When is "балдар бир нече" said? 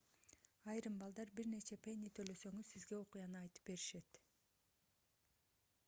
1.01-1.77